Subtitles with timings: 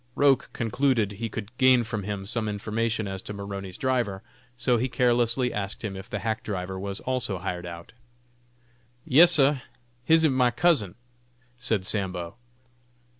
[0.15, 4.23] Roch concluded he could gain from him some information as to Maroney's driver,
[4.57, 7.91] so he carelessly asked him if the hack driver was also hired out.
[9.05, 9.59] "Yes, sah,
[10.03, 10.95] him ib my cousin,"
[11.59, 12.35] said Sambo.